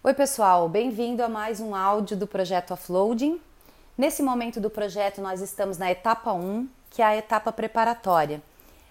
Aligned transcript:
Oi, 0.00 0.14
pessoal, 0.14 0.68
bem-vindo 0.68 1.24
a 1.24 1.28
mais 1.28 1.58
um 1.58 1.74
áudio 1.74 2.16
do 2.16 2.24
projeto 2.24 2.70
Offloading. 2.70 3.40
Nesse 3.96 4.22
momento 4.22 4.60
do 4.60 4.70
projeto, 4.70 5.20
nós 5.20 5.40
estamos 5.40 5.76
na 5.76 5.90
etapa 5.90 6.32
1, 6.32 6.68
que 6.88 7.02
é 7.02 7.04
a 7.04 7.16
etapa 7.16 7.50
preparatória. 7.50 8.40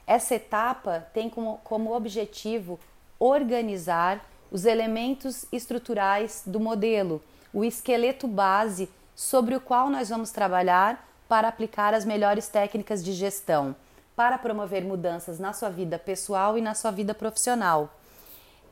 Essa 0.06 0.36
etapa 0.36 1.08
tem 1.14 1.30
como, 1.30 1.62
como 1.64 1.96
objetivo 1.96 2.78
organizar 3.18 4.20
os 4.52 4.66
elementos 4.66 5.46
estruturais 5.50 6.44
do 6.46 6.60
modelo, 6.60 7.24
o 7.54 7.64
esqueleto 7.64 8.28
base 8.28 8.90
sobre 9.16 9.56
o 9.56 9.62
qual 9.62 9.90
nós 9.90 10.10
vamos 10.10 10.32
trabalhar 10.32 11.08
para 11.30 11.48
aplicar 11.48 11.94
as 11.94 12.04
melhores 12.04 12.50
técnicas 12.50 13.02
de 13.02 13.14
gestão, 13.14 13.74
para 14.14 14.38
promover 14.38 14.84
mudanças 14.84 15.40
na 15.40 15.54
sua 15.54 15.70
vida 15.70 15.98
pessoal 15.98 16.58
e 16.58 16.62
na 16.62 16.76
sua 16.76 16.92
vida 16.92 17.14
profissional. 17.14 17.97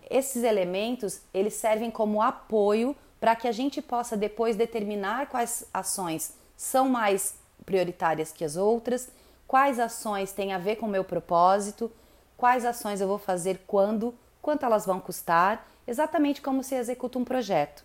Esses 0.10 0.44
elementos, 0.44 1.22
eles 1.34 1.54
servem 1.54 1.90
como 1.90 2.22
apoio 2.22 2.96
para 3.20 3.36
que 3.36 3.48
a 3.48 3.52
gente 3.52 3.82
possa 3.82 4.16
depois 4.16 4.56
determinar 4.56 5.28
quais 5.28 5.68
ações 5.74 6.34
são 6.56 6.88
mais 6.88 7.36
prioritárias 7.66 8.32
que 8.32 8.46
as 8.46 8.56
outras, 8.56 9.10
quais 9.48 9.80
ações 9.80 10.32
têm 10.32 10.54
a 10.54 10.58
ver 10.58 10.76
com 10.76 10.86
o 10.86 10.90
meu 10.90 11.04
propósito, 11.04 11.92
quais 12.38 12.66
ações 12.66 13.02
eu 13.02 13.08
vou 13.08 13.18
fazer 13.18 13.64
quando, 13.66 14.14
quanto 14.42 14.66
elas 14.66 14.86
vão 14.86 15.00
custar, 15.00 15.68
exatamente 15.88 16.42
como 16.42 16.64
se 16.64 16.76
executa 16.76 17.18
um 17.18 17.26
projeto. 17.26 17.84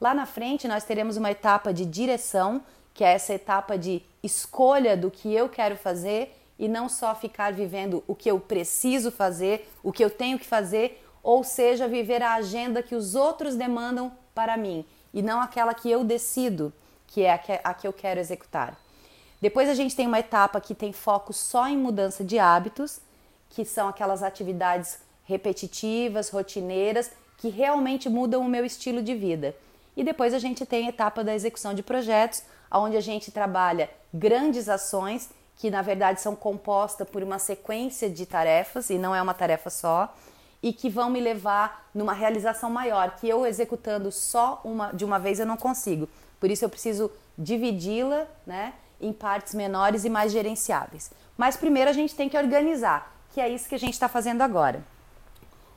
Lá 0.00 0.14
na 0.14 0.26
frente 0.26 0.66
nós 0.66 0.84
teremos 0.84 1.16
uma 1.16 1.30
etapa 1.30 1.72
de 1.72 1.84
direção, 1.84 2.62
que 2.94 3.04
é 3.04 3.12
essa 3.12 3.34
etapa 3.34 3.78
de 3.78 4.02
escolha 4.22 4.96
do 4.96 5.10
que 5.10 5.32
eu 5.32 5.48
quero 5.48 5.76
fazer 5.76 6.36
e 6.58 6.68
não 6.68 6.88
só 6.88 7.14
ficar 7.14 7.52
vivendo 7.52 8.02
o 8.06 8.14
que 8.14 8.30
eu 8.30 8.38
preciso 8.38 9.10
fazer, 9.10 9.70
o 9.82 9.92
que 9.92 10.04
eu 10.04 10.10
tenho 10.10 10.38
que 10.38 10.46
fazer, 10.46 11.06
ou 11.22 11.44
seja, 11.44 11.88
viver 11.88 12.22
a 12.22 12.34
agenda 12.34 12.82
que 12.82 12.94
os 12.94 13.14
outros 13.14 13.56
demandam 13.56 14.12
para 14.34 14.56
mim 14.56 14.84
e 15.12 15.22
não 15.22 15.40
aquela 15.40 15.74
que 15.74 15.90
eu 15.90 16.04
decido, 16.04 16.72
que 17.06 17.22
é 17.22 17.32
a 17.32 17.38
que, 17.38 17.60
a 17.62 17.74
que 17.74 17.86
eu 17.86 17.92
quero 17.92 18.20
executar. 18.20 18.78
Depois 19.40 19.68
a 19.68 19.74
gente 19.74 19.96
tem 19.96 20.06
uma 20.06 20.18
etapa 20.18 20.60
que 20.60 20.74
tem 20.74 20.92
foco 20.92 21.32
só 21.32 21.66
em 21.66 21.76
mudança 21.76 22.22
de 22.22 22.38
hábitos, 22.38 23.00
que 23.48 23.64
são 23.64 23.88
aquelas 23.88 24.22
atividades 24.22 24.98
repetitivas, 25.24 26.28
rotineiras, 26.28 27.10
que 27.38 27.48
realmente 27.48 28.08
mudam 28.08 28.42
o 28.42 28.48
meu 28.48 28.64
estilo 28.64 29.02
de 29.02 29.14
vida. 29.14 29.56
E 29.96 30.04
depois 30.04 30.34
a 30.34 30.38
gente 30.38 30.64
tem 30.66 30.86
a 30.86 30.90
etapa 30.90 31.24
da 31.24 31.34
execução 31.34 31.74
de 31.74 31.82
projetos, 31.82 32.42
onde 32.70 32.96
a 32.96 33.00
gente 33.00 33.32
trabalha 33.32 33.90
grandes 34.12 34.68
ações 34.68 35.30
que 35.56 35.70
na 35.70 35.82
verdade 35.82 36.20
são 36.20 36.34
compostas 36.34 37.08
por 37.08 37.22
uma 37.22 37.38
sequência 37.38 38.08
de 38.08 38.24
tarefas 38.24 38.88
e 38.88 38.96
não 38.96 39.14
é 39.14 39.20
uma 39.20 39.34
tarefa 39.34 39.68
só 39.68 40.14
e 40.62 40.72
que 40.72 40.90
vão 40.90 41.08
me 41.08 41.20
levar 41.20 41.88
numa 41.94 42.12
realização 42.12 42.70
maior, 42.70 43.16
que 43.16 43.28
eu 43.28 43.46
executando 43.46 44.12
só 44.12 44.60
uma 44.64 44.92
de 44.92 45.04
uma 45.04 45.18
vez 45.18 45.40
eu 45.40 45.46
não 45.46 45.56
consigo. 45.56 46.08
Por 46.38 46.50
isso 46.50 46.64
eu 46.64 46.68
preciso 46.68 47.10
dividi-la, 47.36 48.26
né, 48.46 48.74
em 49.00 49.12
partes 49.12 49.54
menores 49.54 50.04
e 50.04 50.10
mais 50.10 50.32
gerenciáveis. 50.32 51.10
Mas 51.36 51.56
primeiro 51.56 51.88
a 51.88 51.92
gente 51.92 52.14
tem 52.14 52.28
que 52.28 52.36
organizar, 52.36 53.14
que 53.32 53.40
é 53.40 53.48
isso 53.48 53.68
que 53.68 53.74
a 53.74 53.78
gente 53.78 53.94
está 53.94 54.08
fazendo 54.08 54.42
agora. 54.42 54.84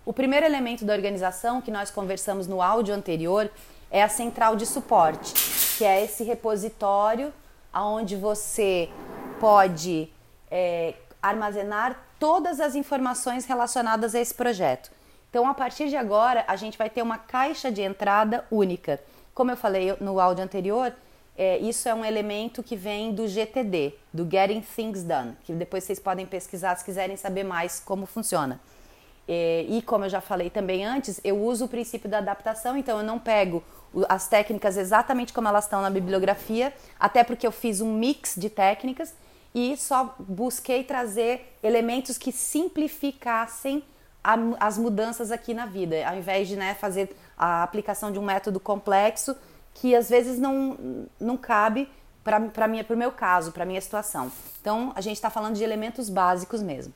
O 0.06 0.12
primeiro 0.12 0.46
elemento 0.46 0.84
da 0.84 0.94
organização 0.94 1.62
que 1.62 1.72
nós 1.72 1.90
conversamos 1.90 2.46
no 2.46 2.62
áudio 2.62 2.94
anterior 2.94 3.50
é 3.90 4.04
a 4.04 4.10
central 4.10 4.56
de 4.58 4.66
suporte, 4.66 5.34
que 5.78 5.86
é 5.86 6.04
esse 6.04 6.24
repositório 6.24 7.34
onde 7.74 8.16
você 8.16 8.90
pode 9.40 10.10
é, 10.52 10.94
armazenar 11.24 11.98
todas 12.20 12.60
as 12.60 12.76
informações 12.76 13.46
relacionadas 13.46 14.14
a 14.14 14.20
esse 14.20 14.34
projeto. 14.34 14.92
Então, 15.30 15.48
a 15.48 15.54
partir 15.54 15.90
de 15.90 15.96
agora, 15.96 16.44
a 16.48 16.56
gente 16.56 16.78
vai 16.78 16.90
ter 16.90 17.02
uma 17.02 17.18
caixa 17.18 17.72
de 17.72 17.82
entrada 17.82 18.46
única. 18.52 19.00
Como 19.34 19.50
eu 19.50 19.58
falei 19.58 19.96
no 20.00 20.20
áudio 20.20 20.44
anterior, 20.44 20.94
é, 21.36 21.58
isso 21.58 21.90
é 21.90 21.94
um 21.96 22.06
elemento 22.06 22.62
que 22.62 22.76
vem 22.76 23.14
do 23.14 23.28
GTD, 23.28 23.96
do 24.14 24.30
Getting 24.30 24.62
Things 24.62 25.04
Done, 25.04 25.36
que 25.44 25.54
depois 25.54 25.84
vocês 25.84 26.00
podem 26.00 26.26
pesquisar 26.26 26.76
se 26.76 26.86
quiserem 26.86 27.18
saber 27.18 27.44
mais 27.44 27.80
como 27.80 28.06
funciona. 28.06 28.60
É, 29.28 29.66
e 29.68 29.82
como 29.82 30.06
eu 30.06 30.10
já 30.10 30.22
falei 30.22 30.50
também 30.50 30.86
antes, 30.86 31.20
eu 31.24 31.42
uso 31.42 31.66
o 31.66 31.68
princípio 31.68 32.10
da 32.10 32.20
adaptação, 32.20 32.78
então 32.78 33.00
eu 33.00 33.04
não 33.04 33.18
pego 33.18 33.64
as 34.10 34.28
técnicas 34.28 34.78
exatamente 34.78 35.34
como 35.34 35.48
elas 35.48 35.64
estão 35.64 35.82
na 35.82 35.90
bibliografia, 35.90 36.74
até 37.00 37.24
porque 37.24 37.48
eu 37.48 37.52
fiz 37.52 37.80
um 37.80 37.94
mix 37.94 38.36
de 38.38 38.50
técnicas 38.50 39.16
e 39.54 39.78
só 39.78 40.16
busquei 40.20 40.84
trazer 40.84 41.58
elementos 41.62 42.18
que 42.18 42.32
simplificassem 42.32 43.84
a, 44.24 44.36
as 44.60 44.78
mudanças 44.78 45.32
aqui 45.32 45.54
na 45.54 45.66
vida, 45.66 46.08
ao 46.08 46.16
invés 46.16 46.48
de 46.48 46.56
né, 46.56 46.74
fazer 46.74 47.16
a 47.38 47.64
aplicação 47.64 48.12
de 48.12 48.18
um 48.18 48.24
método 48.24 48.60
complexo 48.60 49.36
que 49.74 49.96
às 49.96 50.10
vezes 50.10 50.40
não, 50.40 51.08
não 51.20 51.36
cabe 51.36 51.90
para 52.24 52.40
o 52.94 52.98
meu 52.98 53.12
caso, 53.12 53.52
para 53.52 53.66
minha 53.66 53.82
situação. 53.82 54.32
Então, 54.62 54.94
a 54.96 55.02
gente 55.02 55.16
está 55.16 55.30
falando 55.30 55.56
de 55.56 55.64
elementos 55.64 56.10
básicos 56.10 56.62
mesmo. 56.62 56.94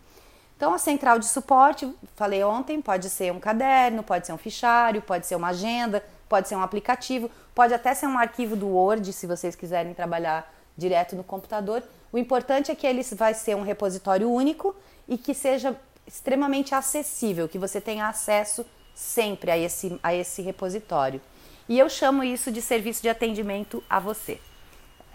Então, 0.56 0.74
a 0.74 0.78
central 0.78 1.20
de 1.20 1.26
suporte, 1.28 1.92
falei 2.16 2.44
ontem, 2.44 2.82
pode 2.82 3.10
ser 3.10 3.32
um 3.32 3.40
caderno, 3.40 4.02
pode 4.02 4.26
ser 4.26 4.34
um 4.34 4.38
fichário, 4.38 5.02
pode 5.02 5.28
ser 5.28 5.36
uma 5.36 5.50
agenda, 5.50 6.04
pode 6.30 6.48
ser 6.48 6.56
um 6.56 6.62
aplicativo, 6.62 7.30
pode 7.54 7.74
até 7.74 7.94
ser 7.94 8.08
um 8.08 8.18
arquivo 8.18 8.56
do 8.56 8.68
Word, 8.68 9.12
se 9.14 9.28
vocês 9.28 9.56
quiserem 9.56 9.94
trabalhar 9.94 10.52
direto 10.78 11.16
no 11.16 11.24
computador. 11.24 11.84
O 12.12 12.18
importante 12.18 12.72
é 12.72 12.76
que 12.76 12.86
ele 12.86 13.04
vai 13.16 13.34
ser 13.34 13.56
um 13.56 13.64
repositório 13.64 14.32
único 14.32 14.76
e 15.08 15.18
que 15.18 15.34
seja 15.34 15.76
extremamente 16.06 16.74
acessível, 16.74 17.50
que 17.50 17.58
você 17.58 17.82
tenha 17.82 18.08
acesso 18.08 18.66
sempre 18.96 19.52
a 19.52 19.58
esse, 19.58 20.00
a 20.02 20.14
esse 20.14 20.42
repositório. 20.42 21.22
E 21.68 21.78
eu 21.78 21.90
chamo 21.90 22.24
isso 22.24 22.52
de 22.52 22.62
serviço 22.62 23.02
de 23.02 23.10
atendimento 23.10 23.84
a 23.90 24.00
você. 24.00 24.40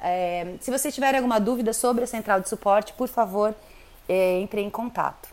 É, 0.03 0.57
se 0.61 0.71
você 0.71 0.93
tiver 0.93 1.15
alguma 1.15 1.39
dúvida 1.39 1.73
sobre 1.73 2.05
a 2.05 2.07
central 2.07 2.41
de 2.41 2.49
suporte, 2.49 2.93
por 2.93 3.09
favor, 3.09 3.55
é, 4.09 4.41
entre 4.41 4.61
em 4.61 4.69
contato. 4.69 5.29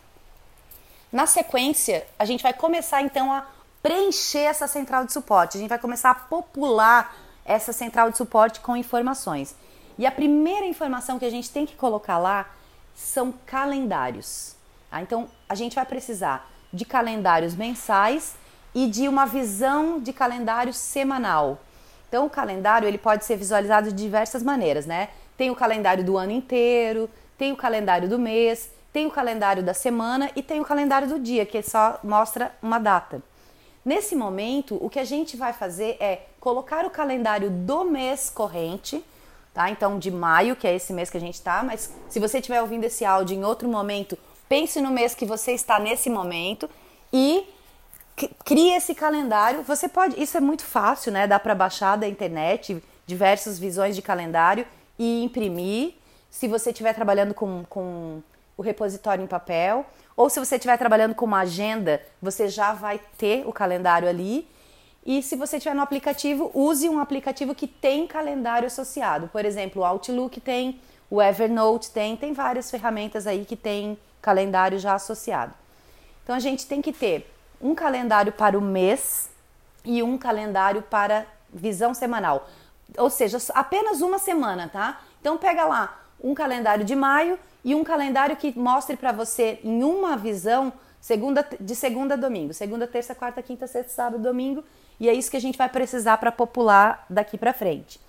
Na 1.11 1.25
sequência, 1.25 2.05
a 2.17 2.23
gente 2.23 2.43
vai 2.43 2.53
começar 2.53 3.01
então 3.01 3.33
a 3.33 3.45
preencher 3.81 4.39
essa 4.39 4.67
central 4.67 5.05
de 5.05 5.11
suporte. 5.11 5.57
A 5.57 5.59
gente 5.59 5.69
vai 5.69 5.79
começar 5.79 6.11
a 6.11 6.15
popular 6.15 7.15
essa 7.43 7.73
central 7.73 8.11
de 8.11 8.17
suporte 8.17 8.59
com 8.59 8.77
informações. 8.77 9.55
E 9.99 10.05
a 10.05 10.11
primeira 10.11 10.65
informação 10.65 11.19
que 11.19 11.25
a 11.25 11.29
gente 11.29 11.51
tem 11.51 11.65
que 11.65 11.75
colocar 11.75 12.17
lá 12.17 12.49
são 12.95 13.33
calendários. 13.45 14.55
Tá? 14.89 15.01
Então, 15.01 15.27
a 15.47 15.53
gente 15.53 15.75
vai 15.75 15.85
precisar 15.85 16.49
de 16.71 16.85
calendários 16.85 17.53
mensais 17.53 18.35
e 18.73 18.87
de 18.87 19.09
uma 19.09 19.25
visão 19.25 19.99
de 19.99 20.13
calendário 20.13 20.71
semanal. 20.71 21.59
Então, 22.07 22.25
o 22.25 22.29
calendário 22.29 22.87
ele 22.87 22.97
pode 22.97 23.25
ser 23.25 23.35
visualizado 23.35 23.89
de 23.89 23.93
diversas 23.93 24.41
maneiras, 24.41 24.85
né? 24.85 25.09
Tem 25.35 25.51
o 25.51 25.55
calendário 25.55 26.01
do 26.01 26.17
ano 26.17 26.31
inteiro, 26.31 27.09
tem 27.37 27.51
o 27.51 27.57
calendário 27.57 28.07
do 28.07 28.17
mês, 28.17 28.71
tem 28.93 29.05
o 29.05 29.11
calendário 29.11 29.61
da 29.61 29.73
semana 29.73 30.31
e 30.33 30.41
tem 30.41 30.61
o 30.61 30.65
calendário 30.65 31.09
do 31.09 31.19
dia, 31.19 31.45
que 31.45 31.61
só 31.61 31.99
mostra 32.01 32.55
uma 32.61 32.79
data. 32.79 33.21
Nesse 33.83 34.15
momento, 34.15 34.77
o 34.81 34.89
que 34.89 34.99
a 34.99 35.03
gente 35.03 35.35
vai 35.35 35.51
fazer 35.51 35.97
é 35.99 36.27
colocar 36.39 36.85
o 36.85 36.89
calendário 36.89 37.49
do 37.49 37.83
mês 37.83 38.29
corrente 38.29 39.03
tá? 39.53 39.69
Então, 39.69 39.99
de 39.99 40.11
maio, 40.11 40.55
que 40.55 40.67
é 40.67 40.75
esse 40.75 40.93
mês 40.93 41.09
que 41.09 41.17
a 41.17 41.21
gente 41.21 41.35
está, 41.35 41.63
mas 41.63 41.93
se 42.09 42.19
você 42.19 42.39
estiver 42.39 42.61
ouvindo 42.61 42.83
esse 42.83 43.05
áudio 43.05 43.35
em 43.37 43.43
outro 43.43 43.67
momento, 43.67 44.17
pense 44.47 44.81
no 44.81 44.91
mês 44.91 45.13
que 45.13 45.25
você 45.25 45.51
está 45.51 45.79
nesse 45.79 46.09
momento 46.09 46.69
e 47.11 47.47
crie 48.43 48.73
esse 48.73 48.93
calendário. 48.93 49.63
Você 49.63 49.87
pode, 49.87 50.21
isso 50.21 50.37
é 50.37 50.41
muito 50.41 50.63
fácil, 50.63 51.11
né? 51.11 51.27
Dá 51.27 51.39
para 51.39 51.55
baixar 51.55 51.95
da 51.95 52.07
internet 52.07 52.81
diversas 53.05 53.57
visões 53.57 53.95
de 53.95 54.01
calendário 54.01 54.65
e 54.97 55.23
imprimir. 55.23 55.93
Se 56.29 56.47
você 56.47 56.69
estiver 56.69 56.93
trabalhando 56.93 57.33
com, 57.33 57.63
com 57.69 58.21
o 58.55 58.61
repositório 58.61 59.23
em 59.23 59.27
papel, 59.27 59.85
ou 60.15 60.29
se 60.29 60.39
você 60.39 60.55
estiver 60.55 60.77
trabalhando 60.77 61.15
com 61.15 61.25
uma 61.25 61.39
agenda, 61.39 62.01
você 62.21 62.49
já 62.49 62.73
vai 62.73 62.99
ter 63.17 63.47
o 63.47 63.53
calendário 63.53 64.07
ali 64.07 64.47
e 65.05 65.23
se 65.23 65.35
você 65.35 65.59
tiver 65.59 65.73
no 65.73 65.81
aplicativo, 65.81 66.51
use 66.53 66.87
um 66.89 66.99
aplicativo 66.99 67.55
que 67.55 67.67
tem 67.67 68.05
calendário 68.05 68.67
associado. 68.67 69.27
Por 69.29 69.45
exemplo, 69.45 69.81
o 69.81 69.85
Outlook 69.85 70.39
tem, 70.41 70.79
o 71.09 71.21
Evernote 71.21 71.91
tem, 71.91 72.15
tem 72.15 72.33
várias 72.33 72.69
ferramentas 72.69 73.25
aí 73.25 73.45
que 73.45 73.55
tem 73.55 73.97
calendário 74.21 74.77
já 74.77 74.93
associado. 74.93 75.53
Então 76.23 76.35
a 76.35 76.39
gente 76.39 76.65
tem 76.67 76.81
que 76.81 76.91
ter 76.91 77.31
um 77.61 77.73
calendário 77.73 78.31
para 78.31 78.57
o 78.57 78.61
mês 78.61 79.29
e 79.83 80.03
um 80.03 80.17
calendário 80.17 80.81
para 80.81 81.25
visão 81.51 81.93
semanal. 81.93 82.47
Ou 82.97 83.09
seja, 83.09 83.37
apenas 83.53 84.01
uma 84.01 84.19
semana, 84.19 84.67
tá? 84.67 85.01
Então 85.21 85.37
pega 85.37 85.65
lá 85.65 86.01
um 86.21 86.33
calendário 86.33 86.83
de 86.83 86.95
maio 86.95 87.39
e 87.63 87.73
um 87.73 87.83
calendário 87.83 88.35
que 88.35 88.57
mostre 88.57 88.97
para 88.97 89.11
você 89.11 89.59
em 89.63 89.83
uma 89.83 90.17
visão 90.17 90.71
segunda, 90.99 91.47
de 91.59 91.75
segunda 91.75 92.13
a 92.13 92.17
domingo, 92.17 92.53
segunda, 92.53 92.85
terça, 92.85 93.15
quarta, 93.15 93.41
quinta, 93.41 93.67
sexta, 93.67 93.91
sábado, 93.91 94.21
domingo 94.21 94.63
e 94.99 95.07
é 95.07 95.13
isso 95.13 95.31
que 95.31 95.37
a 95.37 95.41
gente 95.41 95.57
vai 95.57 95.69
precisar 95.69 96.17
para 96.17 96.31
popular 96.31 97.05
daqui 97.09 97.37
para 97.37 97.53
frente. 97.53 97.99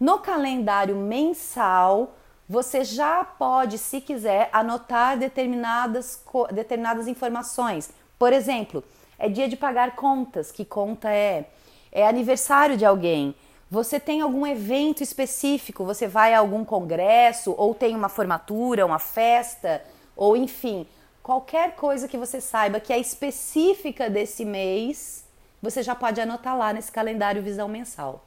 No 0.00 0.18
calendário 0.18 0.96
mensal, 0.96 2.16
você 2.48 2.84
já 2.84 3.24
pode, 3.24 3.78
se 3.78 4.00
quiser, 4.00 4.48
anotar 4.52 5.18
determinadas, 5.18 6.22
determinadas 6.52 7.06
informações. 7.08 7.90
Por 8.18 8.32
exemplo, 8.32 8.82
é 9.18 9.28
dia 9.28 9.48
de 9.48 9.56
pagar 9.56 9.94
contas. 9.94 10.50
Que 10.50 10.64
conta 10.64 11.10
é? 11.10 11.48
é 11.94 12.06
aniversário 12.06 12.76
de 12.76 12.84
alguém, 12.84 13.34
você 13.70 13.98
tem 13.98 14.20
algum 14.20 14.46
evento 14.46 15.02
específico, 15.02 15.84
você 15.84 16.06
vai 16.06 16.34
a 16.34 16.38
algum 16.40 16.64
congresso, 16.64 17.54
ou 17.56 17.74
tem 17.74 17.94
uma 17.94 18.08
formatura, 18.08 18.84
uma 18.84 18.98
festa, 18.98 19.82
ou 20.16 20.36
enfim, 20.36 20.86
qualquer 21.22 21.74
coisa 21.76 22.06
que 22.08 22.18
você 22.18 22.40
saiba 22.40 22.80
que 22.80 22.92
é 22.92 22.98
específica 22.98 24.10
desse 24.10 24.44
mês, 24.44 25.23
você 25.64 25.82
já 25.82 25.94
pode 25.94 26.20
anotar 26.20 26.56
lá 26.56 26.72
nesse 26.72 26.92
calendário 26.92 27.42
visão 27.42 27.66
mensal. 27.66 28.24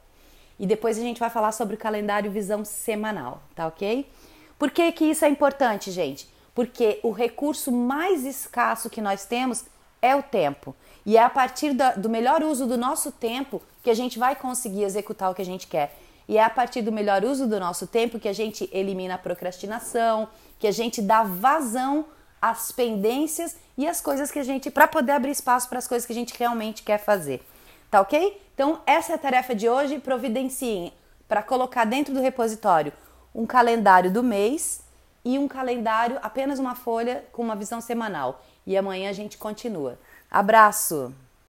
E 0.58 0.66
depois 0.66 0.98
a 0.98 1.00
gente 1.00 1.20
vai 1.20 1.30
falar 1.30 1.52
sobre 1.52 1.76
o 1.76 1.78
calendário 1.78 2.30
visão 2.30 2.64
semanal, 2.64 3.40
tá 3.54 3.66
ok? 3.68 4.10
Por 4.58 4.70
que, 4.70 4.90
que 4.90 5.04
isso 5.04 5.24
é 5.24 5.28
importante, 5.28 5.90
gente? 5.92 6.28
Porque 6.52 6.98
o 7.04 7.12
recurso 7.12 7.70
mais 7.70 8.26
escasso 8.26 8.90
que 8.90 9.00
nós 9.00 9.24
temos 9.24 9.64
é 10.02 10.16
o 10.16 10.22
tempo. 10.22 10.74
E 11.06 11.16
é 11.16 11.22
a 11.22 11.30
partir 11.30 11.72
da, 11.72 11.92
do 11.92 12.10
melhor 12.10 12.42
uso 12.42 12.66
do 12.66 12.76
nosso 12.76 13.12
tempo 13.12 13.62
que 13.82 13.90
a 13.90 13.94
gente 13.94 14.18
vai 14.18 14.34
conseguir 14.34 14.82
executar 14.82 15.30
o 15.30 15.34
que 15.34 15.42
a 15.42 15.44
gente 15.44 15.68
quer. 15.68 15.96
E 16.28 16.36
é 16.36 16.42
a 16.42 16.50
partir 16.50 16.82
do 16.82 16.90
melhor 16.90 17.24
uso 17.24 17.46
do 17.46 17.58
nosso 17.60 17.86
tempo 17.86 18.18
que 18.18 18.28
a 18.28 18.32
gente 18.32 18.68
elimina 18.72 19.14
a 19.14 19.18
procrastinação, 19.18 20.28
que 20.58 20.66
a 20.66 20.72
gente 20.72 21.00
dá 21.00 21.22
vazão 21.22 22.04
às 22.40 22.72
pendências 22.72 23.56
e 23.76 23.86
às 23.86 24.00
coisas 24.00 24.30
que 24.30 24.38
a 24.38 24.42
gente. 24.42 24.70
para 24.70 24.88
poder 24.88 25.12
abrir 25.12 25.30
espaço 25.30 25.68
para 25.68 25.78
as 25.78 25.86
coisas 25.86 26.06
que 26.06 26.12
a 26.12 26.16
gente 26.16 26.36
realmente 26.38 26.82
quer 26.82 26.98
fazer. 26.98 27.42
Tá 27.90 28.00
ok? 28.00 28.40
Então, 28.54 28.80
essa 28.86 29.12
é 29.12 29.14
a 29.14 29.18
tarefa 29.18 29.54
de 29.54 29.68
hoje. 29.68 29.98
Providenciem 29.98 30.92
para 31.26 31.42
colocar 31.42 31.84
dentro 31.84 32.12
do 32.12 32.20
repositório 32.20 32.92
um 33.34 33.46
calendário 33.46 34.10
do 34.10 34.22
mês 34.22 34.82
e 35.24 35.38
um 35.38 35.46
calendário, 35.46 36.18
apenas 36.22 36.58
uma 36.58 36.74
folha 36.74 37.24
com 37.32 37.42
uma 37.42 37.54
visão 37.54 37.80
semanal. 37.80 38.42
E 38.66 38.76
amanhã 38.76 39.10
a 39.10 39.12
gente 39.12 39.38
continua. 39.38 39.98
Abraço! 40.30 41.14